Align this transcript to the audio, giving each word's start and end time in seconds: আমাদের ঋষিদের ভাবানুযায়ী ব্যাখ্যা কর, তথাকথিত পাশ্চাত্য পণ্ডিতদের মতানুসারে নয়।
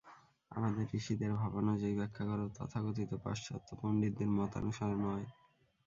আমাদের 0.51 0.85
ঋষিদের 0.93 1.31
ভাবানুযায়ী 1.33 1.95
ব্যাখ্যা 1.95 2.23
কর, 2.29 2.39
তথাকথিত 2.57 3.11
পাশ্চাত্য 3.23 3.69
পণ্ডিতদের 3.81 4.29
মতানুসারে 4.37 4.95
নয়। 5.05 5.25